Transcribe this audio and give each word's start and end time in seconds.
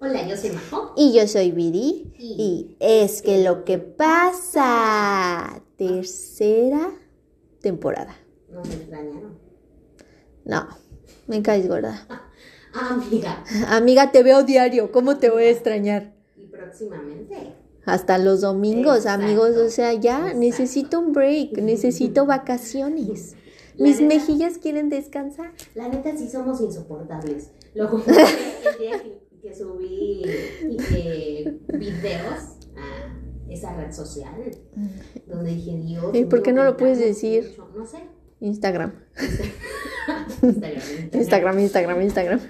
Hola, 0.00 0.26
yo 0.26 0.36
soy 0.36 0.50
Majo. 0.50 0.92
Y 0.96 1.12
yo 1.12 1.26
soy 1.28 1.50
Viri. 1.50 2.14
Y- 2.18 2.34
Y 2.38 2.76
es 2.80 3.22
que 3.22 3.42
lo 3.42 3.64
que 3.64 3.78
pasa. 3.78 5.62
Tercera 5.76 6.90
temporada. 7.60 8.14
Nos 8.50 8.68
extrañaron. 8.68 9.38
No, 10.44 10.68
me 11.26 11.42
caes 11.42 11.68
gorda. 11.68 12.06
Ah, 12.72 12.90
amiga. 13.04 13.42
Amiga, 13.66 14.12
te 14.12 14.22
veo 14.22 14.44
diario. 14.44 14.92
¿Cómo 14.92 15.16
te 15.18 15.28
voy 15.28 15.42
a 15.42 15.50
extrañar? 15.50 16.14
Y 16.36 16.44
próximamente. 16.46 17.56
Hasta 17.84 18.16
los 18.16 18.42
domingos, 18.42 18.98
Exacto. 18.98 19.24
amigos. 19.24 19.56
O 19.56 19.68
sea, 19.70 19.92
ya 19.94 20.18
Exacto. 20.18 20.38
necesito 20.38 21.00
un 21.00 21.12
break. 21.12 21.58
Necesito 21.58 22.26
vacaciones. 22.26 23.34
La 23.74 23.86
Mis 23.88 24.00
neta- 24.00 24.14
mejillas 24.14 24.58
quieren 24.58 24.88
descansar. 24.88 25.50
La 25.74 25.88
neta 25.88 26.16
sí 26.16 26.28
somos 26.28 26.60
insoportables. 26.60 27.50
Lo 27.74 27.88
el 28.06 28.78
día 28.78 29.02
que, 29.02 29.19
que 29.40 29.54
subí 29.54 30.22
eh, 30.24 31.58
videos 31.74 32.58
a 32.76 33.16
esa 33.48 33.74
red 33.76 33.92
social. 33.92 34.50
Donde 35.26 35.50
dije, 35.50 35.76
Dios. 35.76 36.14
¿Y 36.14 36.24
por 36.24 36.42
qué 36.42 36.52
no 36.52 36.64
lo 36.64 36.76
puedes 36.76 36.98
decir? 36.98 37.54
mucho. 37.58 37.70
No 37.76 37.86
sé. 37.86 37.98
Instagram. 38.40 38.92
Instagram. 40.42 40.82
Instagram, 41.12 41.58
Instagram, 41.58 42.02
Instagram. 42.02 42.40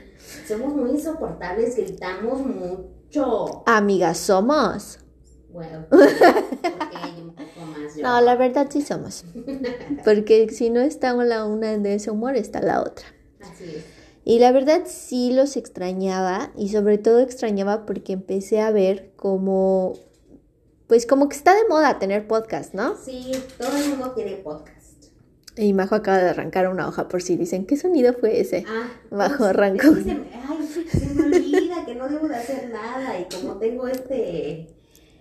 Somos 0.47 0.75
muy 0.75 0.91
insoportables, 0.91 1.77
gritamos 1.77 2.47
mucho. 2.47 3.63
Amigas, 3.67 4.19
somos. 4.19 5.01
Bueno, 5.53 5.85
porque 5.91 6.07
hay 6.97 7.23
un 7.23 7.35
poco 7.35 7.67
más 7.67 7.97
yo. 7.97 8.03
No, 8.03 8.21
la 8.21 8.37
verdad 8.37 8.69
sí 8.71 8.83
somos. 8.83 9.25
Porque 10.05 10.49
si 10.51 10.71
no 10.71 10.81
está 10.81 11.13
la 11.13 11.45
una 11.45 11.77
de 11.77 11.95
ese 11.95 12.13
humor, 12.13 12.37
está 12.37 12.61
la 12.63 12.83
otra. 12.83 13.07
Así 13.41 13.65
es. 13.65 14.00
Y 14.25 14.39
la 14.39 14.53
verdad 14.53 14.83
sí 14.87 15.33
los 15.33 15.57
extrañaba 15.57 16.51
y 16.57 16.69
sobre 16.69 16.99
todo 16.99 17.21
extrañaba 17.21 17.87
porque 17.87 18.13
empecé 18.13 18.61
a 18.61 18.71
ver 18.71 19.13
como, 19.17 19.95
pues 20.87 21.07
como 21.07 21.29
que 21.29 21.37
está 21.37 21.55
de 21.55 21.67
moda 21.69 21.99
tener 21.99 22.29
podcast, 22.29 22.75
¿no? 22.75 22.97
Sí, 22.97 23.33
todo 23.59 23.77
el 23.77 23.89
mundo 23.91 24.13
tiene 24.13 24.33
podcast. 24.37 24.79
Y 25.57 25.73
Majo 25.73 25.95
acaba 25.97 26.19
de 26.19 26.29
arrancar 26.31 26.69
una 26.69 26.87
hoja 26.89 27.09
por 27.09 27.23
si 27.23 27.37
dicen, 27.37 27.67
¿qué 27.67 27.77
sonido 27.77 28.13
fue 28.13 28.41
ese? 28.41 28.65
Ah, 28.69 28.89
se 30.03 30.15
me- 30.15 30.31
ay, 30.49 30.87
se 30.91 31.15
me 31.15 31.25
olvida 31.25 31.85
que 31.87 31.95
no 31.97 32.09
debo 32.09 32.29
de 32.29 32.37
hacer 32.37 32.71
nada 32.71 33.19
y 33.19 33.25
como 33.35 33.57
tengo 33.59 33.89
este, 33.89 34.69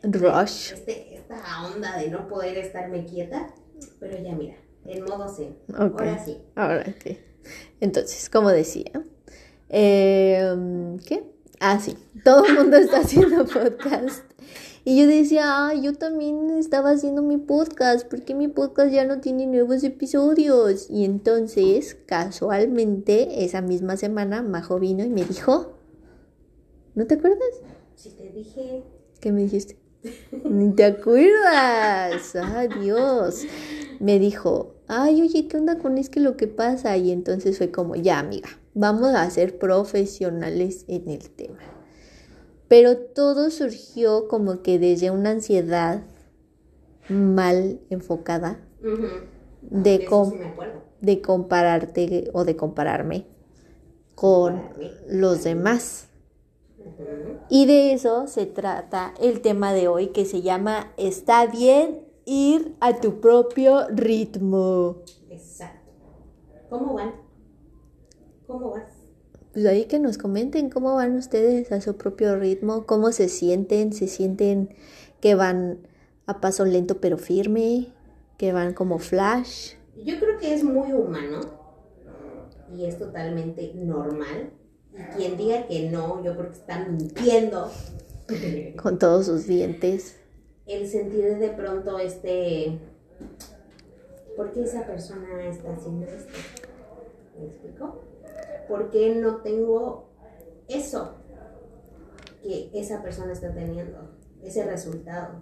Rush. 0.03 0.73
este, 0.73 1.15
esta 1.15 1.41
onda 1.73 1.97
de 1.97 2.09
no 2.09 2.27
poder 2.27 2.57
estarme 2.57 3.05
quieta, 3.05 3.53
pero 3.99 4.21
ya 4.21 4.33
mira, 4.35 4.55
en 4.85 5.03
modo 5.03 5.33
sí. 5.33 5.49
Ok. 5.69 5.99
Ahora 5.99 6.23
sí. 6.23 6.37
Ahora 6.55 6.85
sí. 7.03 7.17
Entonces, 7.79 8.29
como 8.29 8.49
decía, 8.49 8.91
eh, 9.69 10.97
¿qué? 11.05 11.23
Ah, 11.59 11.79
sí, 11.79 11.97
todo 12.23 12.45
el 12.45 12.55
mundo 12.55 12.77
está 12.77 12.99
haciendo 12.99 13.45
podcast. 13.53 14.23
Y 14.85 14.99
yo 14.99 15.07
decía, 15.07 15.43
ah, 15.45 15.73
yo 15.73 15.93
también 15.93 16.49
estaba 16.51 16.91
haciendo 16.91 17.21
mi 17.21 17.37
podcast, 17.37 18.07
porque 18.07 18.33
mi 18.33 18.47
podcast 18.47 18.91
ya 18.91 19.05
no 19.05 19.19
tiene 19.19 19.45
nuevos 19.45 19.83
episodios. 19.83 20.89
Y 20.89 21.05
entonces, 21.05 21.97
casualmente, 22.05 23.43
esa 23.43 23.61
misma 23.61 23.97
semana, 23.97 24.41
Majo 24.41 24.79
vino 24.79 25.03
y 25.03 25.09
me 25.09 25.25
dijo, 25.25 25.73
¿no 26.95 27.05
te 27.05 27.15
acuerdas? 27.15 27.49
Si 27.95 28.11
te 28.11 28.29
dije, 28.29 28.83
¿Qué 29.19 29.33
me 29.33 29.41
dijiste? 29.41 29.77
Ni 30.45 30.73
te 30.73 30.85
acuerdas. 30.85 32.35
Adiós. 32.35 33.45
Me 33.99 34.17
dijo, 34.17 34.75
ay, 34.89 35.21
oye, 35.21 35.47
¿qué 35.47 35.57
onda 35.57 35.77
con 35.77 35.97
es 35.97 36.09
que 36.09 36.19
lo 36.19 36.35
que 36.35 36.47
pasa? 36.47 36.97
Y 36.97 37.11
entonces 37.11 37.57
fue 37.57 37.71
como, 37.71 37.95
ya, 37.95 38.19
amiga, 38.19 38.49
vamos 38.73 39.13
a 39.15 39.29
ser 39.29 39.57
profesionales 39.57 40.83
en 40.89 41.09
el 41.09 41.29
tema. 41.29 41.59
Pero 42.67 42.97
todo 42.97 43.49
surgió 43.49 44.27
como 44.27 44.61
que 44.61 44.77
desde 44.79 45.11
una 45.11 45.31
ansiedad 45.31 46.03
mal 47.09 47.79
enfocada 47.89 48.59
de, 49.61 50.05
com- 50.05 50.31
sí 50.31 50.37
de 51.01 51.21
compararte 51.21 52.29
o 52.33 52.43
de 52.43 52.55
compararme 52.57 53.25
con 54.15 54.57
Compararme. 54.59 54.91
los 55.07 55.43
demás. 55.45 56.07
Y 57.49 57.65
de 57.65 57.93
eso 57.93 58.27
se 58.27 58.45
trata 58.45 59.13
el 59.21 59.41
tema 59.41 59.73
de 59.73 59.87
hoy 59.87 60.07
que 60.07 60.25
se 60.25 60.41
llama 60.41 60.91
Está 60.97 61.45
bien 61.47 62.01
ir 62.29 62.75
a 62.79 62.99
tu 62.99 63.19
propio 63.19 63.87
ritmo. 63.89 64.97
Exacto. 65.29 65.91
¿Cómo 66.69 66.93
van? 66.93 67.15
¿Cómo 68.45 68.71
vas? 68.71 68.91
Pues 69.53 69.65
ahí 69.65 69.85
que 69.85 69.97
nos 69.97 70.19
comenten 70.19 70.69
cómo 70.69 70.93
van 70.93 71.15
ustedes 71.15 71.71
a 71.71 71.81
su 71.81 71.97
propio 71.97 72.37
ritmo, 72.37 72.85
cómo 72.85 73.11
se 73.11 73.29
sienten, 73.29 73.93
se 73.93 74.07
sienten 74.07 74.75
que 75.21 75.33
van 75.33 75.87
a 76.27 76.39
paso 76.39 76.65
lento 76.65 77.01
pero 77.01 77.17
firme, 77.17 77.87
que 78.37 78.53
van 78.53 78.75
como 78.75 78.99
flash. 78.99 79.73
Yo 80.05 80.19
creo 80.19 80.37
que 80.37 80.53
es 80.53 80.63
muy 80.63 80.93
humano 80.93 81.41
y 82.77 82.85
es 82.85 82.99
totalmente 82.99 83.73
normal. 83.73 84.51
Y 84.93 85.17
quien 85.17 85.35
diga 85.35 85.65
que 85.67 85.89
no, 85.89 86.23
yo 86.23 86.35
creo 86.35 86.51
que 86.51 86.57
está 86.57 86.85
mintiendo. 86.87 87.71
con 88.81 88.99
todos 88.99 89.25
sus 89.25 89.47
dientes. 89.47 90.18
El 90.69 90.87
sentir 90.87 91.39
de 91.39 91.49
pronto 91.49 91.97
este... 91.97 92.79
¿Por 94.37 94.51
qué 94.51 94.63
esa 94.63 94.85
persona 94.85 95.45
está 95.47 95.73
haciendo 95.73 96.05
esto? 96.05 96.31
¿Me 97.39 97.47
explico? 97.47 98.03
¿Por 98.67 98.91
qué 98.91 99.15
no 99.15 99.37
tengo 99.37 100.09
eso 100.67 101.15
que 102.43 102.69
esa 102.73 103.01
persona 103.01 103.33
está 103.33 103.51
teniendo? 103.51 103.97
Ese 104.43 104.63
resultado. 104.63 105.41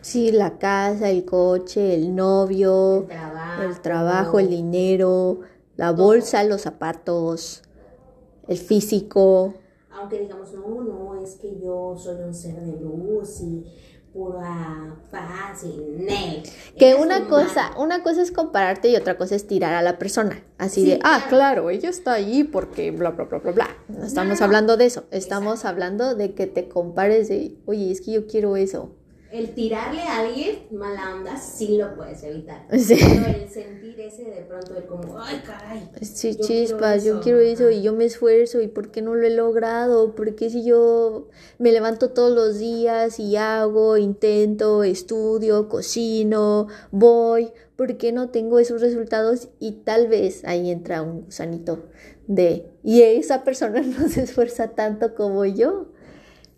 Sí, 0.00 0.30
la 0.30 0.56
casa, 0.58 1.10
el 1.10 1.24
coche, 1.24 1.94
el 1.96 2.14
novio, 2.14 3.00
El 3.02 3.06
trabajo. 3.08 3.62
el 3.62 3.80
trabajo, 3.80 4.38
el 4.38 4.50
dinero, 4.50 5.40
la 5.76 5.90
bolsa, 5.90 6.44
los 6.44 6.62
zapatos, 6.62 7.62
el 8.46 8.56
físico. 8.56 9.54
Aunque 9.90 10.20
digamos, 10.20 10.52
no, 10.54 10.80
no, 10.82 11.20
es 11.20 11.34
que 11.34 11.58
yo 11.60 11.94
soy 11.96 12.22
un 12.22 12.32
ser 12.32 12.60
de 12.60 12.80
luz 12.80 13.40
y 13.42 13.64
pura 14.12 14.96
Nel. 15.98 16.42
Que 16.78 16.94
una 16.94 17.28
cosa, 17.28 17.70
una 17.78 18.02
cosa 18.02 18.22
es 18.22 18.30
compararte 18.32 18.88
y 18.88 18.96
otra 18.96 19.16
cosa 19.16 19.34
es 19.34 19.46
tirar 19.46 19.72
a 19.74 19.82
la 19.82 19.98
persona. 19.98 20.42
Así 20.58 20.82
Sí, 20.82 20.90
de, 20.90 21.00
ah, 21.02 21.26
claro. 21.28 21.70
ella 21.70 21.88
está 21.90 22.14
ahí 22.14 22.44
porque 22.44 22.90
bla, 22.90 23.10
bla, 23.10 23.24
bla, 23.24 23.38
bla, 23.38 23.52
bla. 23.52 23.68
No 23.88 24.04
estamos 24.04 24.38
No. 24.40 24.44
hablando 24.44 24.76
de 24.76 24.86
eso. 24.86 25.04
Estamos 25.10 25.64
hablando 25.64 26.14
de 26.14 26.34
que 26.34 26.46
te 26.46 26.68
compares 26.68 27.28
de, 27.28 27.56
oye, 27.66 27.90
es 27.90 28.00
que 28.00 28.12
yo 28.12 28.26
quiero 28.26 28.56
eso. 28.56 28.94
El 29.32 29.54
tirarle 29.54 30.02
a 30.02 30.20
alguien 30.20 30.58
mala 30.72 31.14
onda 31.14 31.38
sí 31.38 31.78
lo 31.78 31.94
puedes 31.94 32.22
evitar. 32.22 32.66
Sí. 32.78 32.96
Pero 33.00 33.42
el 33.42 33.48
sentir 33.48 33.98
ese 33.98 34.24
de 34.24 34.42
pronto 34.42 34.74
de 34.74 34.84
como, 34.84 35.18
ay, 35.18 35.40
caray. 35.42 35.88
Sí, 36.02 36.36
Yo 36.36 36.46
chispas, 36.46 37.02
quiero 37.02 37.16
yo 37.16 37.22
quiero 37.22 37.40
eso 37.40 37.70
y 37.70 37.80
yo 37.80 37.94
me 37.94 38.04
esfuerzo 38.04 38.60
y 38.60 38.68
¿por 38.68 38.90
qué 38.90 39.00
no 39.00 39.14
lo 39.14 39.26
he 39.26 39.30
logrado? 39.30 40.14
¿Por 40.14 40.34
qué 40.34 40.50
si 40.50 40.64
yo 40.64 41.28
me 41.58 41.72
levanto 41.72 42.10
todos 42.10 42.30
los 42.30 42.58
días 42.58 43.18
y 43.18 43.36
hago, 43.36 43.96
intento, 43.96 44.84
estudio, 44.84 45.66
cocino, 45.70 46.68
voy? 46.90 47.52
¿Por 47.76 47.96
qué 47.96 48.12
no 48.12 48.28
tengo 48.28 48.58
esos 48.58 48.82
resultados? 48.82 49.48
Y 49.58 49.72
tal 49.84 50.08
vez 50.08 50.44
ahí 50.44 50.70
entra 50.70 51.00
un 51.00 51.24
gusanito 51.24 51.86
de, 52.26 52.66
y 52.84 53.02
esa 53.02 53.44
persona 53.44 53.80
no 53.98 54.08
se 54.08 54.22
esfuerza 54.22 54.68
tanto 54.68 55.14
como 55.14 55.44
yo. 55.46 55.91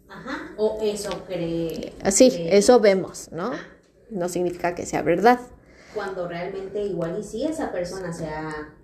Ajá. 0.09 0.53
O 0.57 0.79
eso 0.83 1.25
cree. 1.27 1.93
Así, 2.03 2.31
cree. 2.31 2.57
eso 2.57 2.81
vemos, 2.81 3.31
¿no? 3.33 3.47
Ajá. 3.49 3.67
No 4.11 4.29
significa 4.29 4.75
que 4.75 4.87
sea 4.87 5.03
verdad. 5.03 5.41
Cuando 5.95 6.29
realmente 6.29 6.83
igual 6.85 7.17
y 7.21 7.23
sí 7.25 7.45
esa 7.45 7.73
persona 7.73 8.13
se 8.13 8.27
ha 8.27 8.75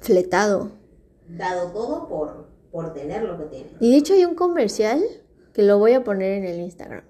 Fletado. 0.00 0.70
dado 1.28 1.70
todo 1.70 2.08
por, 2.08 2.46
por 2.70 2.92
tener 2.94 3.22
lo 3.22 3.38
que 3.38 3.44
tiene. 3.44 3.70
Y 3.80 3.92
de 3.92 3.96
hecho 3.98 4.14
hay 4.14 4.24
un 4.24 4.34
comercial 4.34 5.02
que 5.52 5.62
lo 5.62 5.78
voy 5.78 5.92
a 5.92 6.02
poner 6.04 6.32
en 6.32 6.44
el 6.44 6.60
Instagram, 6.60 7.02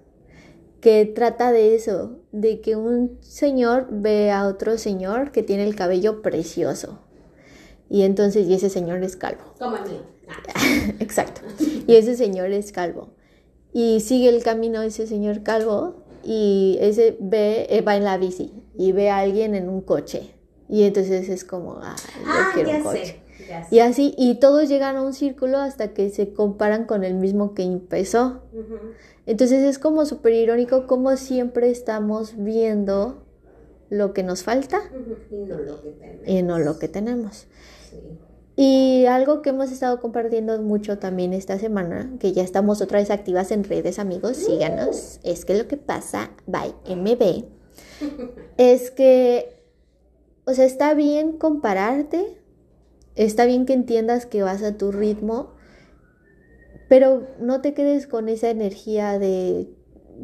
que 0.81 1.05
trata 1.05 1.51
de 1.51 1.75
eso, 1.75 2.19
de 2.31 2.61
que 2.61 2.75
un 2.75 3.17
señor 3.21 3.87
ve 3.89 4.31
a 4.31 4.47
otro 4.47 4.77
señor 4.77 5.31
que 5.31 5.41
tiene 5.43 5.63
el 5.63 5.75
cabello 5.75 6.21
precioso. 6.21 6.99
Y 7.89 8.03
entonces, 8.03 8.47
y 8.47 8.53
ese 8.53 8.69
señor 8.69 9.03
es 9.03 9.15
calvo. 9.15 9.53
Como 9.57 9.77
el 9.77 9.83
mío. 9.83 10.01
Ah. 10.27 10.93
Exacto. 10.99 11.41
Y 11.87 11.95
ese 11.95 12.15
señor 12.15 12.51
es 12.51 12.71
calvo. 12.71 13.09
Y 13.73 13.99
sigue 14.01 14.29
el 14.29 14.43
camino 14.43 14.81
ese 14.81 15.07
señor 15.07 15.43
calvo 15.43 15.95
y 16.23 16.77
ese 16.79 17.17
ve, 17.19 17.65
eh, 17.69 17.81
va 17.81 17.95
en 17.95 18.03
la 18.03 18.17
bici 18.17 18.53
y 18.77 18.91
ve 18.91 19.09
a 19.09 19.17
alguien 19.19 19.55
en 19.55 19.67
un 19.69 19.81
coche. 19.81 20.33
Y 20.69 20.83
entonces 20.83 21.27
es 21.29 21.43
como, 21.43 21.77
ah, 21.81 21.95
yo 22.15 22.21
Ah, 22.27 22.51
quiero 22.53 22.69
ya 22.69 22.77
un 22.77 22.83
coche. 22.83 23.05
sé. 23.05 23.19
Y 23.71 23.79
así, 23.79 24.15
y 24.17 24.35
todos 24.35 24.69
llegan 24.69 24.95
a 24.95 25.01
un 25.01 25.13
círculo 25.13 25.57
hasta 25.57 25.89
que 25.93 26.09
se 26.09 26.33
comparan 26.33 26.85
con 26.85 27.03
el 27.03 27.15
mismo 27.15 27.53
que 27.53 27.63
empezó. 27.63 28.41
Entonces 29.25 29.63
es 29.63 29.79
como 29.79 30.05
súper 30.05 30.33
irónico 30.33 30.87
como 30.87 31.15
siempre 31.17 31.69
estamos 31.69 32.35
viendo 32.37 33.23
lo 33.89 34.13
que 34.13 34.23
nos 34.23 34.43
falta. 34.43 34.79
Y 35.31 35.35
no 35.45 35.57
lo 35.59 35.81
que 35.81 35.89
tenemos. 35.91 36.27
y 36.27 36.43
no 36.43 36.59
lo 36.59 36.79
que 36.79 36.87
tenemos. 36.87 37.47
Sí. 37.89 37.97
Y 38.55 39.05
algo 39.07 39.41
que 39.41 39.49
hemos 39.49 39.71
estado 39.71 39.99
compartiendo 39.99 40.61
mucho 40.61 40.99
también 40.99 41.33
esta 41.33 41.57
semana, 41.57 42.11
que 42.19 42.33
ya 42.33 42.43
estamos 42.43 42.81
otra 42.81 42.99
vez 42.99 43.09
activas 43.09 43.51
en 43.51 43.63
redes, 43.63 43.97
amigos, 43.97 44.37
síganos, 44.37 45.19
es 45.23 45.43
que 45.43 45.57
lo 45.57 45.67
que 45.67 45.77
pasa, 45.77 46.31
by 46.45 46.75
MB, 46.85 47.45
es 48.57 48.91
que, 48.91 49.59
o 50.45 50.53
sea, 50.53 50.65
está 50.65 50.93
bien 50.93 51.33
compararte, 51.39 52.37
está 53.15 53.45
bien 53.45 53.65
que 53.65 53.73
entiendas 53.73 54.27
que 54.27 54.43
vas 54.43 54.61
a 54.61 54.77
tu 54.77 54.91
ritmo, 54.91 55.55
pero 56.89 57.27
no 57.39 57.59
te 57.61 57.73
quedes 57.73 58.05
con 58.05 58.29
esa 58.29 58.51
energía 58.51 59.17
de, 59.17 59.67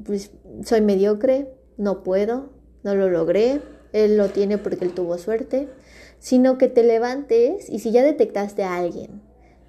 pues, 0.05 0.31
soy 0.63 0.81
mediocre, 0.81 1.51
no 1.77 2.03
puedo, 2.03 2.51
no 2.83 2.93
lo 2.93 3.09
logré, 3.09 3.61
él 3.91 4.17
lo 4.17 4.29
tiene 4.29 4.59
porque 4.59 4.85
él 4.85 4.93
tuvo 4.93 5.17
suerte 5.17 5.67
sino 6.19 6.57
que 6.57 6.67
te 6.67 6.83
levantes 6.83 7.69
y 7.69 7.79
si 7.79 7.91
ya 7.91 8.03
detectaste 8.03 8.63
a 8.63 8.77
alguien 8.77 9.21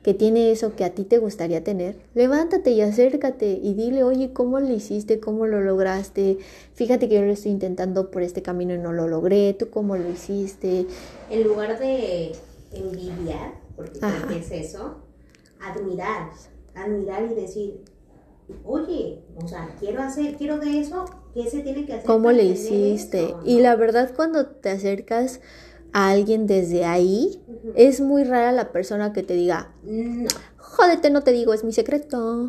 que 0.03 0.15
tiene 0.15 0.51
eso 0.51 0.75
que 0.77 0.85
a 0.85 0.95
ti 0.95 1.05
te 1.05 1.19
gustaría 1.19 1.63
tener, 1.63 1.97
levántate 2.15 2.71
y 2.71 2.81
acércate 2.81 3.61
y 3.63 3.75
dile, 3.75 4.03
oye, 4.03 4.33
¿cómo 4.33 4.59
lo 4.59 4.73
hiciste? 4.73 5.21
¿Cómo 5.21 5.47
lo 5.47 5.61
lograste? 5.61 6.39
Fíjate 6.73 7.09
que 7.09 7.17
yo 7.17 7.23
lo 7.23 7.33
estoy 7.33 7.53
intentando 7.53 8.11
por 8.11 8.23
este 8.23 8.41
camino 8.41 8.75
y 8.75 8.79
no 8.79 8.93
lo 8.93 9.09
logré, 9.09 9.53
¿tú 9.53 9.69
cómo 9.69 9.97
lo 9.97 10.09
hiciste? 10.11 10.87
En 11.29 11.45
lugar 11.45 11.79
de 11.79 12.33
envidiar, 12.73 13.55
porque 13.77 13.99
es 14.39 14.51
eso, 14.51 14.97
admirar, 15.61 16.31
admirar 16.75 17.31
y 17.31 17.35
decir, 17.35 17.85
oye, 18.65 19.23
o 19.37 19.47
sea, 19.47 19.75
quiero 19.79 20.03
hacer, 20.03 20.37
quiero 20.37 20.59
de 20.59 20.81
eso, 20.81 21.05
¿qué 21.35 21.49
se 21.49 21.61
tiene 21.61 21.85
que 21.85 21.93
hacer? 21.93 22.07
¿Cómo 22.07 22.33
le 22.33 22.45
hiciste? 22.45 23.35
Y 23.45 23.61
la 23.61 23.77
verdad 23.77 24.13
cuando 24.17 24.47
te 24.47 24.71
acercas 24.71 25.41
a 25.93 26.11
alguien 26.11 26.47
desde 26.47 26.85
ahí, 26.85 27.41
es 27.75 28.01
muy 28.01 28.25
rara 28.25 28.53
la 28.53 28.73
persona 28.73 29.13
que 29.13 29.23
te 29.23 29.35
diga, 29.35 29.73
no. 29.83 30.29
jódete, 30.57 31.11
no 31.11 31.23
te 31.23 31.33
digo, 31.33 31.53
es 31.53 31.65
mi 31.65 31.73
secreto. 31.73 32.49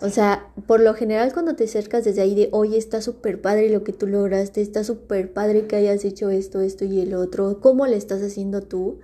O 0.00 0.08
sea, 0.08 0.48
por 0.66 0.80
lo 0.80 0.94
general 0.94 1.32
cuando 1.32 1.54
te 1.54 1.64
acercas 1.64 2.04
desde 2.04 2.20
ahí 2.22 2.34
de, 2.34 2.48
oye, 2.52 2.76
está 2.76 3.00
súper 3.00 3.40
padre 3.40 3.70
lo 3.70 3.84
que 3.84 3.92
tú 3.92 4.06
lograste, 4.06 4.60
está 4.60 4.84
súper 4.84 5.32
padre 5.32 5.66
que 5.66 5.76
hayas 5.76 6.04
hecho 6.04 6.30
esto, 6.30 6.60
esto 6.60 6.84
y 6.84 7.00
el 7.00 7.14
otro, 7.14 7.60
¿cómo 7.60 7.86
le 7.86 7.96
estás 7.96 8.22
haciendo 8.22 8.62
tú? 8.62 8.98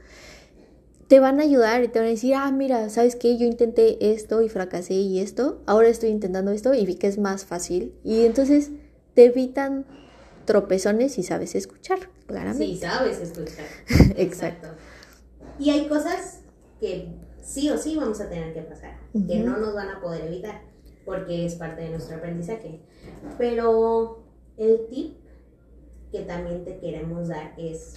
Te 1.06 1.20
van 1.20 1.40
a 1.40 1.44
ayudar 1.44 1.82
y 1.82 1.88
te 1.88 1.98
van 1.98 2.08
a 2.08 2.10
decir, 2.10 2.34
ah, 2.34 2.50
mira, 2.52 2.90
¿sabes 2.90 3.16
qué? 3.16 3.38
Yo 3.38 3.46
intenté 3.46 4.12
esto 4.12 4.42
y 4.42 4.48
fracasé 4.50 4.94
y 4.94 5.20
esto, 5.20 5.62
ahora 5.64 5.88
estoy 5.88 6.10
intentando 6.10 6.50
esto 6.50 6.74
y 6.74 6.84
vi 6.84 6.96
que 6.96 7.06
es 7.06 7.18
más 7.18 7.46
fácil. 7.46 7.94
Y 8.04 8.26
entonces 8.26 8.70
te 9.14 9.24
evitan 9.24 9.86
tropezones 10.48 11.18
y 11.18 11.22
sabes 11.22 11.54
escuchar, 11.54 11.98
claramente. 12.26 12.64
Sí, 12.64 12.78
sabes 12.78 13.20
escuchar. 13.20 13.66
Exacto. 14.16 14.68
Y 15.58 15.68
hay 15.68 15.86
cosas 15.88 16.40
que 16.80 17.08
sí 17.42 17.68
o 17.68 17.76
sí 17.76 17.96
vamos 17.96 18.18
a 18.22 18.30
tener 18.30 18.54
que 18.54 18.62
pasar, 18.62 18.98
que 19.12 19.40
no 19.40 19.58
nos 19.58 19.74
van 19.74 19.90
a 19.90 20.00
poder 20.00 20.24
evitar, 20.24 20.62
porque 21.04 21.44
es 21.44 21.54
parte 21.56 21.82
de 21.82 21.90
nuestro 21.90 22.16
aprendizaje. 22.16 22.80
Pero 23.36 24.24
el 24.56 24.86
tip 24.88 25.18
que 26.10 26.20
también 26.20 26.64
te 26.64 26.78
queremos 26.78 27.28
dar 27.28 27.52
es, 27.58 27.96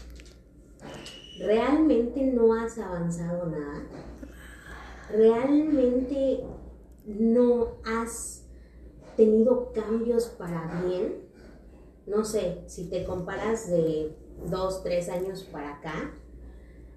¿realmente 1.40 2.22
no 2.34 2.54
has 2.54 2.78
avanzado 2.78 3.46
nada? 3.46 3.84
¿Realmente 5.10 6.44
no 7.06 7.78
has 7.86 8.44
tenido 9.16 9.72
cambios 9.72 10.26
para 10.26 10.84
bien? 10.86 11.31
No 12.12 12.26
sé, 12.26 12.62
si 12.68 12.86
te 12.86 13.06
comparas 13.06 13.70
de 13.70 14.14
dos, 14.50 14.84
tres 14.84 15.08
años 15.10 15.48
para 15.52 15.76
acá, 15.76 16.14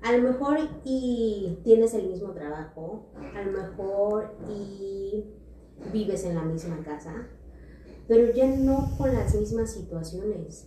a 0.03 0.13
lo 0.13 0.31
mejor 0.31 0.59
y 0.85 1.59
tienes 1.63 1.95
el 1.95 2.09
mismo 2.09 2.33
trabajo, 2.33 3.07
a 3.35 3.43
lo 3.43 3.53
mejor 3.53 4.35
y 4.51 5.25
vives 5.93 6.25
en 6.25 6.35
la 6.35 6.43
misma 6.43 6.83
casa, 6.85 7.29
pero 8.09 8.33
ya 8.35 8.47
no 8.47 8.91
con 8.99 9.15
las 9.15 9.35
mismas 9.35 9.73
situaciones. 9.73 10.67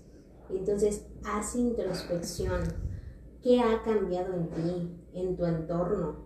Entonces, 0.50 1.06
haz 1.26 1.56
introspección. 1.56 2.62
¿Qué 3.44 3.60
ha 3.60 3.84
cambiado 3.84 4.34
en 4.34 4.50
ti, 4.50 4.98
en 5.14 5.36
tu 5.36 5.46
entorno? 5.46 6.26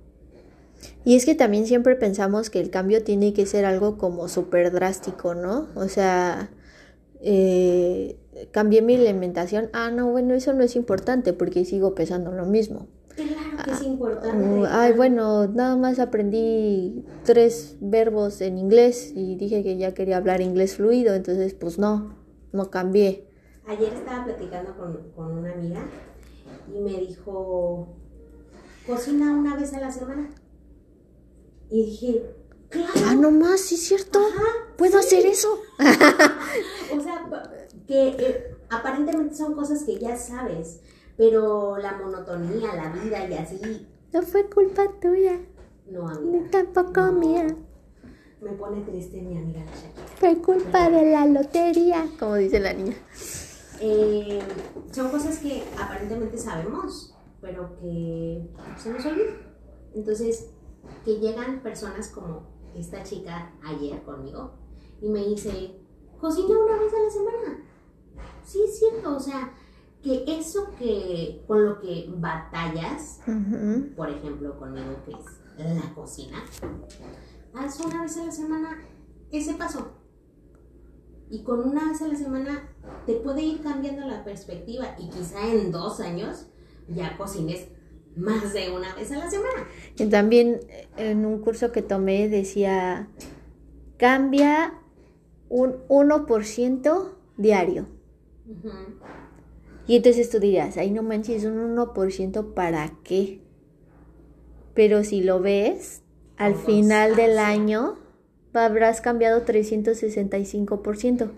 Y 1.03 1.15
es 1.15 1.25
que 1.25 1.35
también 1.35 1.65
siempre 1.65 1.95
pensamos 1.95 2.49
que 2.49 2.59
el 2.59 2.69
cambio 2.69 3.03
tiene 3.03 3.33
que 3.33 3.45
ser 3.45 3.65
algo 3.65 3.97
como 3.97 4.27
súper 4.27 4.71
drástico, 4.71 5.35
¿no? 5.35 5.67
O 5.75 5.87
sea, 5.87 6.51
eh, 7.23 8.17
cambié 8.51 8.81
mi 8.81 8.95
alimentación, 8.95 9.69
ah, 9.73 9.91
no, 9.91 10.11
bueno, 10.11 10.33
eso 10.33 10.53
no 10.53 10.63
es 10.63 10.75
importante 10.75 11.33
porque 11.33 11.65
sigo 11.65 11.95
pesando 11.95 12.31
lo 12.31 12.45
mismo. 12.45 12.87
Claro 13.15 13.63
que 13.63 13.71
es 13.71 13.83
importante. 13.83 14.67
Ah, 14.67 14.83
ay, 14.83 14.93
bueno, 14.93 15.47
nada 15.47 15.75
más 15.75 15.99
aprendí 15.99 17.05
tres 17.23 17.77
verbos 17.81 18.41
en 18.41 18.57
inglés 18.57 19.11
y 19.15 19.35
dije 19.35 19.63
que 19.63 19.77
ya 19.77 19.93
quería 19.93 20.17
hablar 20.17 20.41
inglés 20.41 20.75
fluido, 20.75 21.13
entonces 21.13 21.53
pues 21.53 21.77
no, 21.77 22.15
no 22.51 22.69
cambié. 22.71 23.27
Ayer 23.67 23.93
estaba 23.93 24.25
platicando 24.25 24.75
con, 24.75 25.11
con 25.15 25.37
una 25.37 25.53
amiga 25.53 25.85
y 26.73 26.79
me 26.79 26.99
dijo, 26.99 27.95
cocina 28.87 29.31
una 29.33 29.55
vez 29.55 29.73
a 29.73 29.79
la 29.79 29.91
semana. 29.91 30.29
Y 31.69 31.85
dije, 31.85 32.35
Ah, 33.07 33.15
no 33.15 33.31
más, 33.31 33.61
sí 33.61 33.75
es 33.75 33.81
cierto. 33.81 34.19
Puedo 34.77 34.99
hacer 34.99 35.25
eso. 35.25 35.59
o 35.79 37.01
sea, 37.01 37.29
que 37.87 38.07
eh, 38.09 38.55
aparentemente 38.69 39.35
son 39.35 39.53
cosas 39.53 39.83
que 39.83 39.99
ya 39.99 40.15
sabes, 40.17 40.79
pero 41.17 41.77
la 41.77 41.93
monotonía, 41.93 42.73
la 42.75 42.89
vida 42.89 43.27
y 43.27 43.33
así. 43.33 43.87
No 44.13 44.21
fue 44.21 44.49
culpa 44.49 44.83
tuya. 45.01 45.39
No, 45.89 46.07
amiga. 46.07 46.39
Ni 46.39 46.49
tampoco 46.49 47.11
mía. 47.11 47.47
Me 48.41 48.53
pone 48.53 48.81
triste 48.81 49.21
mi 49.21 49.37
amiga 49.37 49.61
Fue 50.15 50.35
culpa 50.37 50.89
de 50.89 51.11
la 51.11 51.27
lotería, 51.27 52.07
como 52.17 52.35
dice 52.35 52.59
la 52.59 52.73
niña. 52.73 52.95
Eh, 53.79 54.39
son 54.91 55.09
cosas 55.11 55.37
que 55.39 55.63
aparentemente 55.79 56.37
sabemos, 56.37 57.15
pero 57.39 57.77
que 57.79 58.47
se 58.77 58.91
nos 58.91 59.05
olvidan. 59.05 59.37
Entonces, 59.93 60.49
que 61.03 61.19
llegan 61.19 61.61
personas 61.61 62.07
como 62.09 62.50
esta 62.75 63.03
chica 63.03 63.53
ayer 63.63 64.01
conmigo 64.03 64.51
y 65.01 65.09
me 65.09 65.25
dice, 65.25 65.79
cocina 66.19 66.57
una 66.57 66.77
vez 66.77 66.93
a 66.93 67.03
la 67.03 67.09
semana. 67.09 67.65
Sí, 68.43 68.59
es 68.63 68.79
cierto, 68.79 69.15
o 69.15 69.19
sea, 69.19 69.53
que 70.01 70.23
eso 70.27 70.69
que 70.77 71.43
con 71.47 71.65
lo 71.65 71.79
que 71.79 72.11
batallas, 72.17 73.21
por 73.95 74.09
ejemplo, 74.09 74.57
conmigo 74.57 74.95
que 75.05 75.11
es 75.11 75.75
la 75.75 75.93
cocina, 75.93 76.43
haz 77.53 77.79
una 77.79 78.01
vez 78.01 78.17
a 78.17 78.25
la 78.25 78.31
semana 78.31 78.81
ese 79.31 79.53
paso. 79.53 79.91
Y 81.29 81.43
con 81.43 81.61
una 81.61 81.89
vez 81.89 82.01
a 82.01 82.07
la 82.07 82.15
semana 82.15 82.69
te 83.05 83.13
puede 83.13 83.41
ir 83.41 83.61
cambiando 83.61 84.05
la 84.05 84.23
perspectiva 84.23 84.95
y 84.99 85.09
quizá 85.09 85.47
en 85.47 85.71
dos 85.71 85.99
años 86.01 86.47
ya 86.89 87.17
cocines 87.17 87.69
más 88.15 88.53
de 88.53 88.69
una 88.71 88.93
vez 88.95 89.11
a 89.11 89.17
la 89.17 89.29
semana. 89.29 89.67
Y 89.97 90.05
también 90.07 90.59
en 90.97 91.25
un 91.25 91.39
curso 91.39 91.71
que 91.71 91.81
tomé 91.81 92.29
decía, 92.29 93.07
cambia 93.97 94.73
un 95.49 95.75
1% 95.87 97.11
diario. 97.37 97.87
Y 99.87 99.95
entonces 99.97 100.29
tú 100.29 100.39
dirías, 100.39 100.77
ay 100.77 100.91
no 100.91 101.03
manches, 101.03 101.43
un 101.45 101.75
1% 101.75 102.53
para 102.53 102.93
qué. 103.03 103.41
Pero 104.73 105.03
si 105.03 105.21
lo 105.21 105.39
ves, 105.41 106.01
al 106.37 106.55
final 106.55 107.15
del 107.15 107.37
año 107.37 107.97
habrás 108.53 109.01
cambiado 109.01 109.45
365%. 109.45 111.31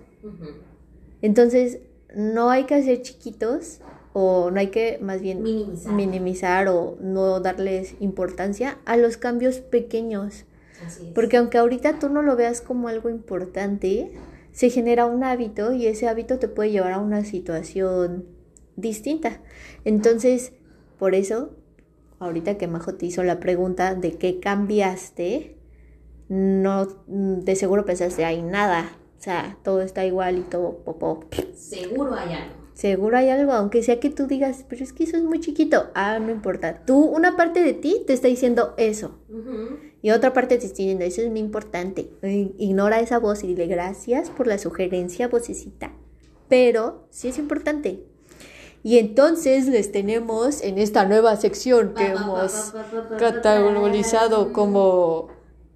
Entonces, 1.22 1.80
no 2.16 2.50
hay 2.50 2.66
que 2.66 2.76
hacer 2.76 3.02
chiquitos, 3.02 3.80
o 4.14 4.52
no 4.52 4.60
hay 4.60 4.68
que 4.68 5.00
más 5.02 5.22
bien 5.22 5.44
minimizar, 5.44 6.68
o 6.68 6.98
no 7.02 7.40
darles 7.40 7.96
importancia 8.00 8.78
a 8.86 8.96
los 8.96 9.18
cambios 9.18 9.60
pequeños. 9.60 10.46
Porque 11.16 11.38
aunque 11.38 11.58
ahorita 11.58 12.00
tú 12.00 12.10
no 12.10 12.22
lo 12.22 12.36
veas 12.36 12.62
como 12.62 12.88
algo 12.88 13.10
importante, 13.10 14.12
se 14.52 14.70
genera 14.70 15.06
un 15.06 15.24
hábito 15.24 15.74
y 15.74 15.88
ese 15.88 16.08
hábito 16.08 16.40
te 16.40 16.48
puede 16.48 16.72
llevar 16.72 16.94
a 16.94 17.00
una 17.00 17.26
situación 17.26 18.26
distinta. 18.76 19.42
Entonces, 19.86 20.54
por 21.00 21.16
eso, 21.16 21.56
ahorita 22.20 22.58
que 22.58 22.68
Majo 22.68 22.96
te 22.96 23.08
hizo 23.08 23.24
la 23.24 23.40
pregunta 23.40 23.96
de 23.96 24.18
qué 24.18 24.40
cambiaste, 24.40 25.58
no 26.28 26.86
de 27.08 27.56
seguro 27.56 27.86
pensaste, 27.86 28.26
hay 28.26 28.42
nada, 28.42 28.98
o 29.20 29.22
sea, 29.22 29.58
todo 29.64 29.82
está 29.82 30.06
igual 30.06 30.38
y 30.38 30.42
todo 30.42 30.80
popó. 30.84 31.26
Seguro 31.56 32.14
hay 32.14 32.34
algo. 32.34 32.63
Seguro 32.74 33.18
hay 33.18 33.30
algo, 33.30 33.52
aunque 33.52 33.84
sea 33.84 34.00
que 34.00 34.10
tú 34.10 34.26
digas, 34.26 34.66
pero 34.68 34.84
es 34.84 34.94
que 34.94 35.04
eso 35.04 35.16
es 35.16 35.24
muy 35.24 35.40
chiquito. 35.40 35.90
Ah, 35.94 36.18
no 36.20 36.32
importa. 36.32 36.84
Tú, 36.86 37.06
una 37.06 37.38
parte 37.38 37.64
de 37.64 37.74
ti 37.74 38.04
te 38.08 38.14
está 38.14 38.28
diciendo 38.28 38.74
eso. 38.78 39.20
Y 40.02 40.10
otra 40.10 40.34
parte 40.34 40.58
te 40.58 40.66
está 40.66 40.78
diciendo, 40.78 41.06
eso 41.06 41.22
es 41.22 41.30
muy 41.30 41.40
importante. 41.40 42.10
Ignora 42.58 43.00
esa 43.00 43.20
voz 43.20 43.44
y 43.44 43.48
dile 43.48 43.68
gracias 43.68 44.32
por 44.32 44.48
la 44.48 44.58
sugerencia, 44.58 45.28
vocecita. 45.28 45.94
Pero 46.50 47.06
sí 47.12 47.28
es 47.28 47.38
importante. 47.38 48.04
Y 48.82 48.98
entonces 48.98 49.68
les 49.68 49.92
tenemos 49.92 50.62
en 50.62 50.78
esta 50.78 51.06
nueva 51.06 51.36
sección 51.38 51.94
que 51.94 52.08
hemos 52.08 52.74
categorizado 53.18 54.52
como... 54.52 55.30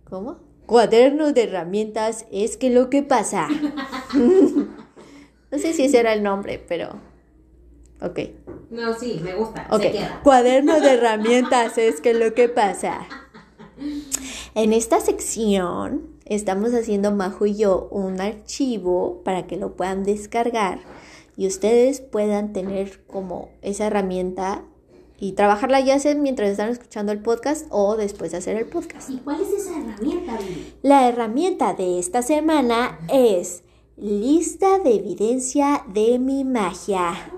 ¿Cómo? 0.10 0.40
Cuaderno 0.66 1.32
de 1.32 1.44
herramientas 1.44 2.26
es 2.32 2.58
que 2.58 2.70
lo 2.70 2.90
que 2.90 3.04
pasa. 3.04 3.48
no 5.58 5.64
sé 5.64 5.74
si 5.74 5.86
ese 5.86 6.00
era 6.00 6.14
el 6.14 6.22
nombre, 6.22 6.64
pero... 6.68 7.00
Ok. 8.00 8.20
No, 8.70 8.94
sí, 8.94 9.20
me 9.24 9.34
gusta. 9.34 9.68
Ok. 9.72 9.82
Se 9.82 9.92
queda. 9.92 10.22
Cuaderno 10.24 10.80
de 10.80 10.94
herramientas 10.94 11.80
es 11.80 12.00
que 12.00 12.14
lo 12.14 12.36
que 12.36 12.48
pasa. 12.48 13.08
En 14.54 14.72
esta 14.72 15.00
sección 15.00 16.08
estamos 16.26 16.76
haciendo 16.76 17.12
Majo 17.12 17.48
y 17.48 17.56
yo 17.56 17.88
un 17.90 18.22
archivo 18.22 19.24
para 19.24 19.48
que 19.48 19.58
lo 19.58 19.76
puedan 19.76 20.04
descargar 20.04 20.80
y 21.36 21.48
ustedes 21.48 22.02
puedan 22.02 22.54
tener 22.54 23.04
como 23.08 23.50
esa 23.64 23.88
herramienta 23.88 24.64
y 25.20 25.32
trabajarla 25.32 25.80
ya 25.80 25.98
sea 25.98 26.14
mientras 26.14 26.52
están 26.52 26.70
escuchando 26.70 27.12
el 27.12 27.20
podcast 27.24 27.66
o 27.72 27.96
después 27.96 28.32
de 28.32 28.38
hacer 28.38 28.58
el 28.58 28.68
podcast. 28.68 29.10
¿Y 29.10 29.18
cuál 29.18 29.42
es 29.42 29.50
esa 29.50 29.72
herramienta? 29.72 30.38
La 30.84 31.10
herramienta 31.10 31.74
de 31.74 31.98
esta 31.98 32.22
semana 32.22 33.00
es 33.12 33.64
lista 33.98 34.78
de 34.80 34.96
evidencia 34.96 35.84
de 35.92 36.20
mi 36.20 36.44
magia. 36.44 37.32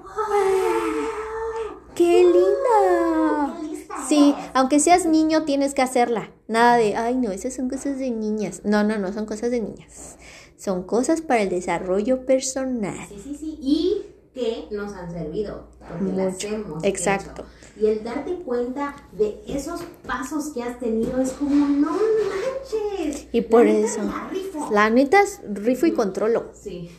¡Qué 1.96 2.24
linda! 2.24 3.58
¡Qué 3.62 3.68
lista 3.68 3.96
Sí, 4.08 4.36
aunque 4.54 4.80
seas 4.80 5.06
niño 5.06 5.44
tienes 5.44 5.74
que 5.74 5.82
hacerla. 5.82 6.32
Nada 6.48 6.78
de, 6.78 6.96
ay 6.96 7.16
no, 7.16 7.32
esas 7.32 7.54
son 7.54 7.70
cosas 7.70 7.98
de 8.00 8.12
niñas. 8.12 8.62
No, 8.64 8.84
no, 8.84 8.98
no 8.98 9.14
son 9.14 9.26
cosas 9.26 9.52
de 9.52 9.62
niñas. 9.62 10.18
Son 10.58 10.84
cosas 10.84 11.22
para 11.22 11.42
el 11.42 11.50
desarrollo 11.50 12.26
personal. 12.26 13.08
Sí, 13.08 13.20
sí, 13.24 13.36
sí. 13.40 13.58
Y 13.62 14.02
que 14.34 14.68
nos 14.72 14.94
han 14.94 15.12
servido. 15.12 15.68
Porque 15.80 16.14
las 16.16 16.34
Mucho. 16.34 16.48
hemos 16.48 16.84
Exacto. 16.84 17.44
hecho. 17.44 17.52
Y 17.82 17.86
el 17.88 18.04
darte 18.04 18.36
cuenta 18.46 18.96
de 19.14 19.40
esos 19.48 19.82
pasos 20.06 20.50
que 20.54 20.62
has 20.64 20.80
tenido 20.80 21.20
es 21.22 21.32
como, 21.32 21.66
no 21.68 21.92
manches. 21.92 23.28
Y 23.32 23.42
por 23.42 23.66
La 23.66 23.72
neta 23.74 23.88
eso, 23.88 24.04
la 24.04 24.30
rifo. 24.30 24.70
la 24.72 24.90
neta 24.90 25.22
es 25.22 25.42
rifo 25.54 25.86
y 25.86 25.94
controlo. 25.94 26.50
Sí. 26.54 26.90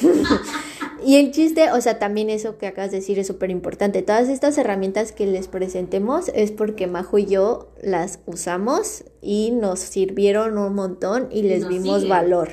Y 1.02 1.16
el 1.16 1.30
chiste, 1.30 1.72
o 1.72 1.80
sea, 1.80 1.98
también 1.98 2.28
eso 2.28 2.58
que 2.58 2.66
acabas 2.66 2.90
de 2.90 2.98
decir 2.98 3.18
es 3.18 3.26
súper 3.26 3.50
importante. 3.50 4.02
Todas 4.02 4.28
estas 4.28 4.58
herramientas 4.58 5.12
que 5.12 5.26
les 5.26 5.48
presentemos 5.48 6.30
es 6.34 6.52
porque 6.52 6.86
Majo 6.86 7.16
y 7.16 7.24
yo 7.24 7.70
las 7.82 8.18
usamos 8.26 9.04
y 9.22 9.50
nos 9.52 9.80
sirvieron 9.80 10.58
un 10.58 10.74
montón 10.74 11.28
y 11.30 11.42
les 11.44 11.60
Nos 11.62 11.68
vimos 11.70 11.94
siguen. 12.02 12.08
valor. 12.10 12.50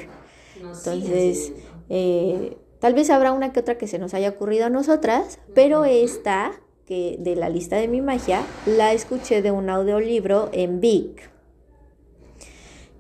Nos 0.62 0.78
Entonces, 0.88 1.52
eh, 1.90 2.58
tal 2.80 2.94
vez 2.94 3.10
habrá 3.10 3.34
una 3.34 3.52
que 3.52 3.60
otra 3.60 3.78
que 3.78 3.88
se 3.88 4.00
nos 4.00 4.14
haya 4.14 4.30
ocurrido 4.30 4.68
a 4.68 4.70
nosotras, 4.70 5.40
pero 5.54 5.84
esta, 5.84 6.54
que 6.88 7.18
de 7.20 7.36
la 7.36 7.50
lista 7.50 7.76
de 7.76 7.90
mi 7.90 8.02
magia, 8.02 8.44
la 8.66 8.94
escuché 8.94 9.42
de 9.42 9.52
un 9.52 9.70
audiolibro 9.70 10.50
en 10.54 10.80
Vic. 10.80 11.30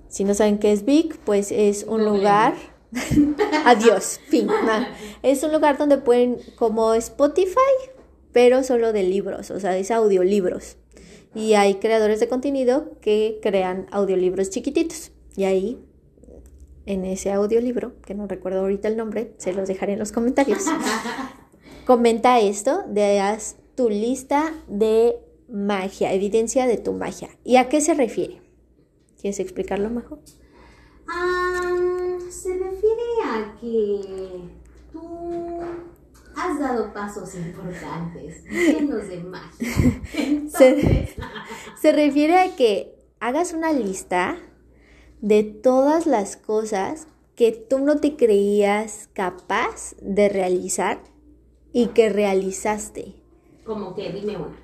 Si 0.10 0.26
no 0.26 0.34
saben 0.34 0.60
qué 0.60 0.74
es 0.74 0.84
Vic, 0.84 1.18
pues 1.24 1.52
es 1.52 1.86
un 1.86 2.04
lugar. 2.04 2.56
Adiós, 3.66 4.20
fin. 4.28 4.48
Nah. 4.48 4.88
Es 5.24 5.42
un 5.44 5.54
lugar 5.54 5.78
donde 5.78 5.98
pueden, 5.98 6.38
como 6.58 6.94
Spotify, 6.96 7.58
pero 8.34 8.64
solo 8.64 8.92
de 8.92 9.04
libros, 9.04 9.52
o 9.52 9.60
sea, 9.60 9.78
es 9.78 9.90
audiolibros. 9.90 10.76
Y 11.34 11.54
hay 11.54 11.76
creadores 11.76 12.20
de 12.20 12.28
contenido 12.28 12.92
que 13.00 13.40
crean 13.42 13.88
audiolibros 13.92 14.50
chiquititos. 14.50 15.12
Y 15.36 15.46
ahí 15.46 15.80
en 16.86 17.06
ese 17.06 17.32
audiolibro, 17.32 17.94
que 18.02 18.16
no 18.16 18.28
recuerdo 18.28 18.62
ahorita 18.62 18.88
el 18.88 18.98
nombre, 18.98 19.34
se 19.38 19.54
los 19.54 19.68
dejaré 19.68 19.94
en 19.94 20.00
los 20.00 20.12
comentarios. 20.12 20.66
Comenta 21.86 22.40
esto 22.40 22.84
de 22.88 23.20
tu 23.78 23.90
lista 23.92 24.56
de 24.68 25.20
magia, 25.48 26.12
evidencia 26.12 26.66
de 26.66 26.78
tu 26.78 26.94
magia. 26.94 27.30
¿Y 27.44 27.58
a 27.58 27.70
qué 27.70 27.80
se 27.80 27.94
refiere? 27.94 28.42
¿Quieres 29.22 29.40
explicarlo, 29.40 29.92
Majo? 29.92 30.20
Ah, 31.08 32.18
se 32.30 32.58
refiere 32.58 33.04
a 33.24 33.56
que 33.62 34.50
tú 34.92 35.62
has 36.36 36.60
dado 36.60 36.92
pasos 36.92 37.36
importantes 37.36 38.44
llenos 38.46 39.08
de 39.08 39.24
magia. 39.24 40.02
Entonces, 40.18 41.12
Se 41.80 41.92
refiere 41.92 42.40
a 42.40 42.56
que 42.56 42.96
hagas 43.20 43.54
una 43.54 43.74
lista 43.74 44.40
de 45.22 45.44
todas 45.44 46.08
las 46.08 46.36
cosas 46.36 47.08
que 47.36 47.52
tú 47.52 47.78
no 47.78 47.98
te 47.98 48.16
creías 48.16 49.08
capaz 49.14 49.96
de 50.02 50.30
realizar 50.30 51.04
y 51.74 51.88
que 51.90 52.10
realizaste. 52.10 53.27
Como 53.68 53.94
que 53.94 54.12
dime 54.12 54.38
una. 54.38 54.56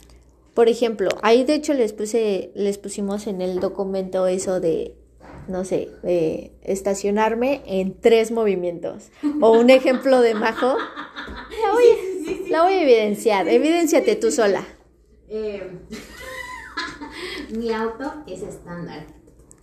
Por 0.55 0.67
ejemplo, 0.69 1.09
ahí 1.21 1.43
de 1.43 1.53
hecho 1.55 1.73
les 1.73 1.93
puse, 1.93 2.51
les 2.55 2.77
pusimos 2.79 3.27
en 3.27 3.41
el 3.41 3.59
documento 3.59 4.25
eso 4.27 4.59
de, 4.59 4.95
no 5.47 5.65
sé, 5.65 5.89
de 6.03 6.51
estacionarme 6.63 7.61
en 7.65 7.99
tres 7.99 8.31
movimientos. 8.31 9.09
O 9.41 9.51
un 9.59 9.69
ejemplo 9.69 10.21
de 10.21 10.33
Majo. 10.35 10.77
La 10.77 11.71
voy, 11.71 11.83
a- 11.85 12.49
la 12.49 12.63
voy 12.63 12.73
a 12.73 12.81
evidenciar. 12.83 13.47
Evidénciate 13.49 14.15
tú 14.15 14.31
sola. 14.31 14.63
Eh, 15.27 15.71
mi 17.57 17.71
auto 17.71 18.13
es 18.27 18.41
estándar 18.43 19.05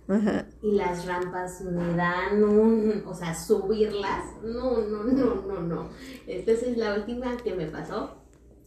Ajá. 0.07 0.45
y 0.61 0.71
las 0.73 1.05
rampas 1.05 1.61
me 1.61 1.95
dan 1.95 2.43
un, 2.43 3.03
o 3.07 3.13
sea, 3.13 3.33
subirlas, 3.33 4.25
no, 4.43 4.79
no, 4.81 5.03
no, 5.05 5.35
no, 5.47 5.61
no. 5.61 5.89
Entonces 6.27 6.77
la 6.77 6.95
última 6.95 7.37
que 7.37 7.53
me 7.53 7.67
pasó, 7.67 8.20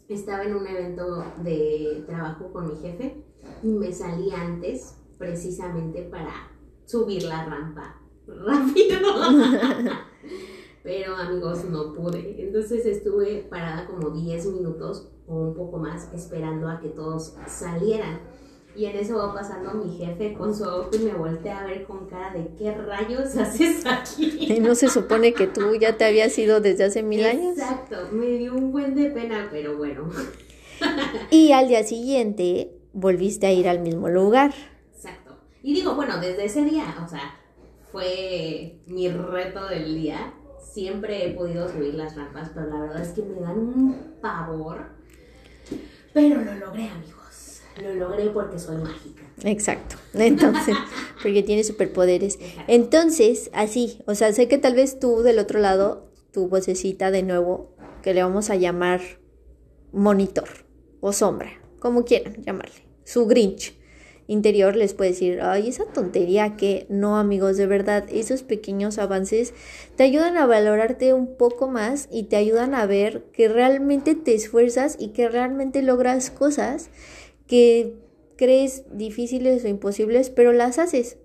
estaba 0.08 0.44
en 0.44 0.54
un 0.54 0.66
evento 0.66 1.24
de 1.42 2.04
trabajo 2.06 2.52
con 2.52 2.68
mi 2.68 2.76
jefe 2.76 3.24
y 3.62 3.68
me 3.68 3.92
salí 3.92 4.30
antes 4.30 4.96
precisamente 5.18 6.02
para 6.02 6.32
subir 6.84 7.22
la 7.24 7.46
rampa 7.46 8.00
rápido. 8.26 8.98
Pero 10.82 11.16
amigos, 11.16 11.64
no 11.64 11.94
pude. 11.94 12.42
Entonces 12.46 12.84
estuve 12.84 13.46
parada 13.48 13.86
como 13.86 14.10
10 14.10 14.46
minutos 14.48 15.10
o 15.26 15.34
un 15.34 15.54
poco 15.54 15.78
más 15.78 16.12
esperando 16.12 16.68
a 16.68 16.78
que 16.78 16.88
todos 16.88 17.36
salieran. 17.46 18.20
Y 18.76 18.86
en 18.86 18.96
eso 18.96 19.16
va 19.16 19.32
pasando 19.32 19.72
mi 19.74 19.96
jefe 19.96 20.34
con 20.34 20.54
su 20.54 20.64
auto 20.64 20.96
y 20.96 21.00
me 21.00 21.14
voltea 21.14 21.60
a 21.60 21.66
ver 21.66 21.84
con 21.84 22.06
cara 22.08 22.32
de 22.32 22.48
¿qué 22.58 22.72
rayos 22.72 23.36
haces 23.36 23.86
aquí? 23.86 24.36
Y 24.56 24.60
no 24.60 24.74
se 24.74 24.88
supone 24.88 25.32
que 25.32 25.46
tú 25.46 25.74
ya 25.76 25.96
te 25.96 26.04
habías 26.04 26.36
ido 26.38 26.60
desde 26.60 26.84
hace 26.84 27.02
mil 27.02 27.24
años. 27.24 27.56
Exacto, 27.56 28.08
me 28.10 28.26
dio 28.26 28.54
un 28.54 28.72
buen 28.72 28.94
de 28.94 29.10
pena, 29.10 29.48
pero 29.50 29.76
bueno. 29.76 30.10
Y 31.30 31.52
al 31.52 31.68
día 31.68 31.84
siguiente 31.84 32.72
volviste 32.92 33.46
a 33.46 33.52
ir 33.52 33.68
al 33.68 33.78
mismo 33.78 34.08
lugar. 34.08 34.52
Exacto. 34.94 35.36
Y 35.62 35.72
digo, 35.74 35.94
bueno, 35.94 36.18
desde 36.18 36.44
ese 36.44 36.64
día, 36.64 36.96
o 37.04 37.08
sea, 37.08 37.36
fue 37.92 38.80
mi 38.86 39.08
reto 39.08 39.66
del 39.68 39.94
día. 39.94 40.34
Siempre 40.60 41.26
he 41.26 41.34
podido 41.34 41.68
subir 41.68 41.94
las 41.94 42.16
rampas, 42.16 42.50
pero 42.52 42.66
la 42.66 42.80
verdad 42.80 43.02
es 43.02 43.10
que 43.10 43.22
me 43.22 43.40
dan 43.40 43.56
un 43.56 44.16
pavor. 44.20 44.86
Pero 46.12 46.40
lo 46.40 46.54
logré, 46.54 46.88
amigos. 46.88 47.23
Lo 47.82 47.94
logré 47.94 48.30
porque 48.30 48.58
soy 48.58 48.76
mágica. 48.76 49.22
Exacto. 49.42 49.96
Entonces, 50.14 50.76
porque 51.22 51.42
tiene 51.42 51.64
superpoderes. 51.64 52.38
Entonces, 52.68 53.50
así, 53.52 54.02
o 54.06 54.14
sea, 54.14 54.32
sé 54.32 54.48
que 54.48 54.58
tal 54.58 54.74
vez 54.74 54.98
tú 54.98 55.22
del 55.22 55.38
otro 55.38 55.60
lado, 55.60 56.10
tu 56.32 56.48
vocecita 56.48 57.10
de 57.10 57.22
nuevo, 57.22 57.74
que 58.02 58.14
le 58.14 58.22
vamos 58.22 58.50
a 58.50 58.56
llamar 58.56 59.00
monitor 59.92 60.48
o 61.00 61.12
sombra, 61.12 61.50
como 61.80 62.04
quieran 62.04 62.42
llamarle, 62.44 62.86
su 63.04 63.26
Grinch 63.26 63.74
interior 64.26 64.74
les 64.74 64.94
puede 64.94 65.10
decir, 65.10 65.40
ay, 65.42 65.68
esa 65.68 65.84
tontería 65.84 66.56
que 66.56 66.86
no, 66.88 67.18
amigos, 67.18 67.56
de 67.56 67.66
verdad, 67.66 68.04
esos 68.10 68.42
pequeños 68.42 68.98
avances 68.98 69.52
te 69.96 70.04
ayudan 70.04 70.36
a 70.36 70.46
valorarte 70.46 71.12
un 71.12 71.36
poco 71.36 71.68
más 71.68 72.08
y 72.10 72.24
te 72.24 72.36
ayudan 72.36 72.74
a 72.74 72.86
ver 72.86 73.24
que 73.32 73.48
realmente 73.48 74.14
te 74.14 74.34
esfuerzas 74.34 74.96
y 74.98 75.08
que 75.08 75.28
realmente 75.28 75.82
logras 75.82 76.30
cosas 76.30 76.88
que 77.46 77.94
crees 78.36 78.84
difíciles 78.92 79.64
o 79.64 79.68
imposibles, 79.68 80.30
pero 80.30 80.52
las 80.52 80.78
haces. 80.78 81.18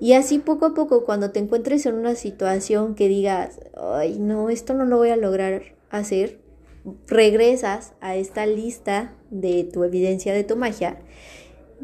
Y 0.00 0.14
así 0.14 0.38
poco 0.38 0.66
a 0.66 0.74
poco, 0.74 1.04
cuando 1.04 1.30
te 1.30 1.38
encuentres 1.38 1.86
en 1.86 1.94
una 1.94 2.14
situación 2.14 2.94
que 2.94 3.08
digas, 3.08 3.60
ay, 3.76 4.18
no, 4.18 4.50
esto 4.50 4.74
no 4.74 4.84
lo 4.84 4.96
voy 4.96 5.10
a 5.10 5.16
lograr 5.16 5.76
hacer, 5.90 6.40
regresas 7.06 7.92
a 8.00 8.16
esta 8.16 8.46
lista 8.46 9.14
de 9.30 9.64
tu 9.64 9.84
evidencia 9.84 10.34
de 10.34 10.44
tu 10.44 10.56
magia. 10.56 11.00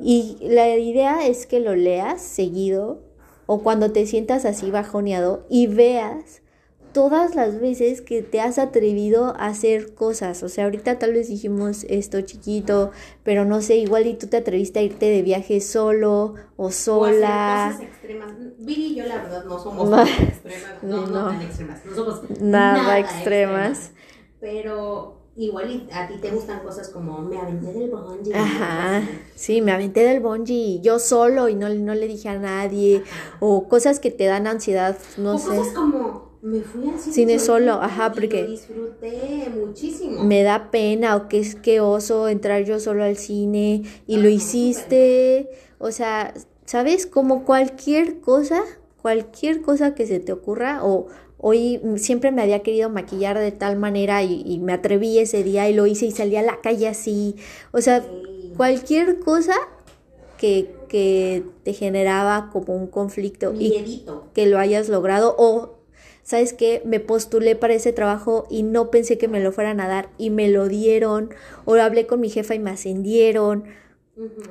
Y 0.02 0.37
la 0.40 0.76
idea 0.76 1.26
es 1.26 1.47
que 1.47 1.61
lo 1.61 1.76
leas 1.76 2.20
seguido 2.20 3.02
o 3.47 3.62
cuando 3.62 3.92
te 3.92 4.06
sientas 4.06 4.44
así 4.44 4.70
bajoneado 4.70 5.47
y 5.49 5.66
veas 5.66 6.42
todas 6.92 7.35
las 7.35 7.61
veces 7.61 8.00
que 8.00 8.23
te 8.23 8.40
has 8.40 8.59
atrevido 8.59 9.26
a 9.38 9.47
hacer 9.47 9.95
cosas. 9.95 10.42
O 10.42 10.49
sea, 10.49 10.64
ahorita 10.64 10.99
tal 10.99 11.12
vez 11.12 11.28
dijimos 11.28 11.85
esto 11.88 12.21
chiquito, 12.23 12.90
pero 13.23 13.45
no 13.45 13.61
sé, 13.62 13.76
igual 13.76 14.07
y 14.07 14.14
tú 14.14 14.26
te 14.26 14.37
atreviste 14.38 14.78
a 14.80 14.83
irte 14.83 15.07
de 15.07 15.23
viaje 15.23 15.61
solo 15.61 16.35
o 16.57 16.66
O 16.66 16.71
sola. 16.71 17.66
hacer 17.68 17.76
cosas 17.78 17.90
extremas. 17.92 18.33
Viri 18.59 18.87
y 18.87 18.95
yo, 18.97 19.04
la 19.07 19.16
verdad, 19.16 19.45
no 19.45 19.59
somos 19.59 19.88
No. 19.88 20.02
extremas. 20.02 20.83
No, 20.83 20.97
no, 21.07 21.07
No. 21.12 21.25
tan 21.30 21.42
extremas. 21.42 21.85
No 21.87 21.95
somos 21.95 22.23
Nada 22.40 22.83
nada 22.83 22.99
extremas. 22.99 23.90
Pero 24.40 25.16
igual 25.37 25.71
y 25.71 25.88
a 25.92 26.09
ti 26.09 26.14
te 26.21 26.30
gustan 26.30 26.61
cosas 26.61 26.88
como 26.88 27.23
me 27.23 27.38
aventé 27.38 27.73
del 27.73 27.90
bungee. 27.90 28.35
Ajá, 28.35 29.02
sí, 29.37 29.61
me 29.62 29.73
aventé 29.73 30.00
del 30.02 30.21
bungee 30.21 30.80
yo 30.80 30.99
solo 30.99 31.49
y 31.49 31.54
no, 31.54 31.68
no 31.68 31.95
le 31.95 32.07
dije 32.09 32.28
a 32.28 32.38
nadie. 32.38 33.02
O 33.40 33.68
cosas 33.68 34.00
que 34.00 34.11
te 34.11 34.25
dan 34.26 34.47
ansiedad, 34.47 34.97
no 35.16 35.35
o 35.35 35.38
sé. 35.38 35.49
cosas 35.49 35.68
como 35.75 35.97
me 36.42 36.61
fui 36.61 36.88
al 36.88 36.99
cine, 36.99 37.12
Cine 37.14 37.38
solo, 37.38 37.73
ajá, 37.75 38.12
porque- 38.12 38.42
lo 38.45 38.50
disfruté 38.50 39.50
muchísimo. 39.54 40.25
Me 40.25 40.42
da 40.42 40.71
pena 40.71 41.16
o 41.16 41.28
que 41.28 41.38
es 41.40 41.54
que 41.54 41.80
oso 41.80 42.28
entrar 42.28 42.64
yo 42.64 42.78
solo 42.80 43.04
al 43.04 43.16
cine 43.16 43.83
y 44.07 44.16
lo 44.18 44.28
hiciste. 44.28 45.49
O 45.78 45.90
sea, 45.92 46.35
¿sabes? 46.64 47.07
Como 47.07 47.45
cualquier 47.45 48.21
cosa, 48.21 48.62
cualquier 49.02 49.62
cosa 49.62 49.95
que 49.95 50.07
se 50.07 50.21
te 50.21 50.33
ocurra 50.33 50.85
o 50.85 51.07
hoy 51.40 51.80
siempre 51.97 52.33
me 52.33 52.42
había 52.42 52.62
querido 52.62 52.90
maquillar 52.90 53.38
de 53.38 53.52
tal 53.52 53.76
manera 53.78 54.23
y, 54.23 54.42
y 54.45 54.59
me 54.59 54.73
atreví 54.73 55.18
ese 55.18 55.42
día 55.45 55.68
y 55.68 55.75
lo 55.75 55.87
hice 55.87 56.07
y 56.07 56.11
salí 56.11 56.37
a 56.37 56.42
la 56.42 56.61
calle 56.61 56.88
así. 56.88 57.37
O 57.73 57.80
sea, 57.80 58.02
Sí. 58.02 58.52
cualquier 58.57 59.21
cosa 59.21 59.54
que, 60.37 60.75
que 60.88 61.45
te 61.64 61.73
generaba 61.73 62.50
como 62.52 62.75
un 62.75 62.87
conflicto 62.88 63.54
y 63.59 64.04
que 64.35 64.47
lo 64.47 64.59
hayas 64.59 64.88
logrado 64.88 65.35
o 65.38 65.77
sabes 66.28 66.52
que 66.52 66.82
me 66.85 67.00
postulé 67.00 67.56
para 67.56 67.73
ese 67.73 67.94
trabajo 67.94 68.47
y 68.50 68.62
no 68.62 68.90
pensé 68.90 69.16
que 69.16 69.28
me 69.28 69.40
lo 69.40 69.50
fueran 69.50 69.80
a 69.80 69.88
dar 69.88 70.11
y 70.18 70.28
me 70.28 70.50
lo 70.50 70.68
dieron 70.68 71.30
o 71.64 71.75
hablé 71.76 72.06
con 72.06 72.20
mi 72.20 72.28
jefa 72.28 72.54
y 72.54 72.58
me 72.58 72.68
ascendieron 72.70 73.64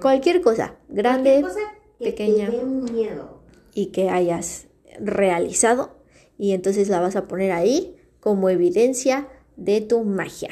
cualquier 0.01 0.41
cosa 0.41 0.75
grande 0.89 1.41
Cualquier 1.41 1.65
cosa 1.67 1.75
que 1.99 2.05
pequeña. 2.05 2.49
te 2.49 2.63
miedo. 2.65 3.41
y 3.75 3.87
que 3.87 4.09
hayas 4.09 4.65
realizado 4.99 5.91
y 6.39 6.53
entonces 6.53 6.89
la 6.89 6.99
vas 6.99 7.15
a 7.15 7.27
poner 7.27 7.51
ahí 7.51 7.95
como 8.21 8.49
evidencia 8.49 9.27
de 9.55 9.81
tu 9.81 10.03
magia. 10.03 10.49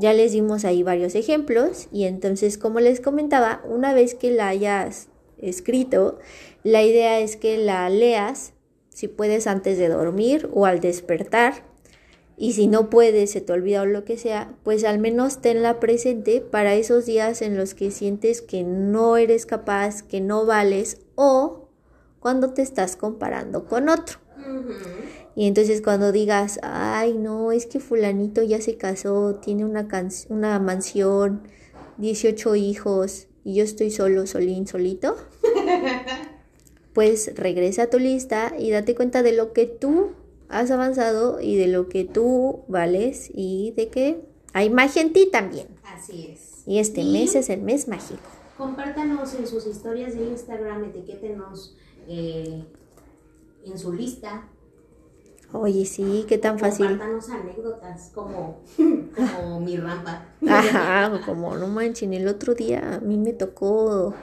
Ya 0.00 0.12
les 0.12 0.32
dimos 0.32 0.64
ahí 0.64 0.82
varios 0.82 1.14
ejemplos 1.14 1.86
y 1.92 2.02
entonces 2.04 2.58
como 2.58 2.80
les 2.80 3.00
comentaba, 3.00 3.62
una 3.68 3.94
vez 3.94 4.16
que 4.16 4.32
la 4.32 4.48
hayas 4.48 5.08
escrito, 5.38 6.18
la 6.64 6.82
idea 6.82 7.20
es 7.20 7.36
que 7.36 7.58
la 7.58 7.88
leas, 7.90 8.54
si 8.96 9.08
puedes 9.08 9.46
antes 9.46 9.76
de 9.76 9.88
dormir 9.90 10.48
o 10.54 10.64
al 10.64 10.80
despertar, 10.80 11.52
y 12.38 12.54
si 12.54 12.66
no 12.66 12.88
puedes, 12.88 13.30
se 13.30 13.42
te 13.42 13.52
olvida 13.52 13.82
o 13.82 13.86
lo 13.86 14.04
que 14.06 14.16
sea, 14.16 14.54
pues 14.62 14.84
al 14.84 14.98
menos 14.98 15.42
tenla 15.42 15.80
presente 15.80 16.40
para 16.40 16.74
esos 16.74 17.04
días 17.04 17.42
en 17.42 17.58
los 17.58 17.74
que 17.74 17.90
sientes 17.90 18.40
que 18.40 18.62
no 18.62 19.18
eres 19.18 19.44
capaz, 19.44 20.02
que 20.02 20.22
no 20.22 20.46
vales 20.46 20.98
o 21.14 21.68
cuando 22.20 22.54
te 22.54 22.62
estás 22.62 22.96
comparando 22.96 23.66
con 23.66 23.90
otro. 23.90 24.18
Y 25.34 25.46
entonces 25.46 25.82
cuando 25.82 26.10
digas, 26.10 26.58
ay, 26.62 27.12
no, 27.12 27.52
es 27.52 27.66
que 27.66 27.80
fulanito 27.80 28.42
ya 28.42 28.62
se 28.62 28.78
casó, 28.78 29.34
tiene 29.34 29.66
una, 29.66 29.88
can- 29.88 30.08
una 30.30 30.58
mansión, 30.58 31.42
18 31.98 32.54
hijos 32.56 33.28
y 33.44 33.56
yo 33.56 33.64
estoy 33.64 33.90
solo, 33.90 34.26
solín, 34.26 34.66
solito, 34.66 35.16
pues 36.96 37.30
regresa 37.36 37.82
a 37.82 37.90
tu 37.90 37.98
lista 37.98 38.54
y 38.58 38.70
date 38.70 38.94
cuenta 38.94 39.22
de 39.22 39.32
lo 39.32 39.52
que 39.52 39.66
tú 39.66 40.12
has 40.48 40.70
avanzado 40.70 41.42
y 41.42 41.54
de 41.54 41.66
lo 41.66 41.90
que 41.90 42.06
tú 42.06 42.64
vales 42.68 43.30
y 43.34 43.74
de 43.76 43.88
que 43.88 44.24
hay 44.54 44.70
magia 44.70 45.02
en 45.02 45.12
ti 45.12 45.28
también. 45.30 45.66
Así 45.84 46.28
es. 46.32 46.62
Y 46.66 46.78
este 46.78 47.02
Y 47.02 47.12
mes 47.12 47.34
es 47.34 47.50
el 47.50 47.60
mes 47.60 47.86
mágico. 47.86 48.22
Compártanos 48.56 49.34
en 49.34 49.46
sus 49.46 49.66
historias 49.66 50.14
de 50.14 50.24
Instagram, 50.24 50.84
etiquétenos 50.84 51.76
eh, 52.08 52.64
en 53.66 53.78
su 53.78 53.92
lista. 53.92 54.48
Oye, 55.52 55.84
sí, 55.84 56.24
qué 56.26 56.38
tan 56.38 56.58
fácil. 56.58 56.88
Compártanos 56.88 57.28
anécdotas 57.28 58.10
como, 58.14 58.62
como 59.36 59.60
mi 59.60 59.76
rampa. 59.76 60.28
Ajá, 60.48 61.20
como 61.26 61.58
no 61.58 61.68
manchen, 61.68 62.14
el 62.14 62.26
otro 62.26 62.54
día 62.54 62.94
a 62.94 63.00
mí 63.00 63.18
me 63.18 63.34
tocó 63.34 64.14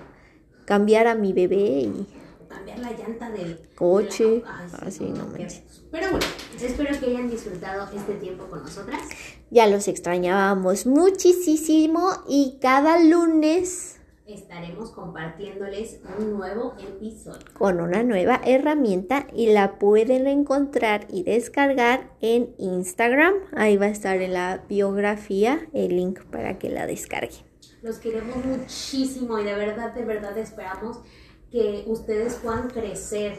cambiar 0.65 1.05
a 1.05 1.13
mi 1.13 1.33
bebé 1.33 1.81
y 1.81 2.07
Cambiar 2.65 2.79
la 2.79 2.91
llanta 2.97 3.29
del 3.29 3.59
Coche. 3.75 4.23
de 4.25 4.39
la- 4.41 4.59
Ay, 4.59 4.69
sí, 4.69 4.77
Así, 4.87 5.03
no 5.09 5.33
qué 5.33 5.39
manches. 5.39 5.63
Pero 5.91 6.09
bueno, 6.11 6.25
espero 6.61 6.99
que 6.99 7.05
hayan 7.07 7.29
disfrutado 7.29 7.87
este 7.95 8.13
tiempo 8.15 8.45
con 8.47 8.63
nosotras. 8.63 9.01
ya 9.49 9.67
los 9.67 9.87
extrañábamos 9.87 10.85
muchísimo 10.85 12.09
y 12.27 12.57
cada 12.61 12.99
lunes 13.03 13.99
Estaremos 14.25 14.91
compartiéndoles 14.91 15.99
un 16.17 16.31
nuevo 16.37 16.75
episodio. 16.79 17.39
con 17.57 17.81
una 17.81 18.03
nueva 18.03 18.39
herramienta 18.45 19.27
y 19.33 19.51
la 19.51 19.77
pueden 19.77 20.27
encontrar 20.27 21.07
y 21.11 21.23
descargar 21.23 22.09
en 22.21 22.55
Instagram. 22.57 23.33
Ahí 23.51 23.75
va 23.75 23.87
a 23.87 23.89
estar 23.89 24.21
en 24.21 24.31
la 24.33 24.63
biografía 24.69 25.67
el 25.73 25.97
link 25.97 26.21
para 26.31 26.57
que 26.57 26.69
la 26.69 26.87
descarguen. 26.87 27.43
Los 27.81 27.97
queremos 27.97 28.37
muchísimo 28.45 29.37
y 29.39 29.43
de 29.43 29.55
verdad, 29.55 29.93
de 29.93 30.05
verdad 30.05 30.37
esperamos 30.37 31.01
que 31.53 31.83
ustedes 31.85 32.33
puedan 32.41 32.67
crecer 32.67 33.37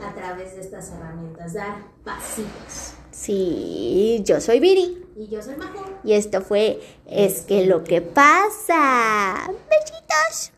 a 0.00 0.14
través 0.14 0.54
de 0.54 0.60
estas 0.60 0.92
herramientas, 0.92 1.52
dar 1.52 1.82
pasitos. 2.04 2.94
Sí, 3.10 4.22
yo 4.24 4.40
soy 4.40 4.60
Viri 4.60 5.04
Y 5.16 5.26
yo 5.26 5.42
soy 5.42 5.56
Majo. 5.56 5.84
y 6.04 6.12
esto 6.12 6.40
fue 6.42 6.80
Es 7.06 7.40
que 7.40 7.66
lo 7.66 7.82
que 7.82 8.00
pasa. 8.02 9.50
Besitos. 9.68 10.52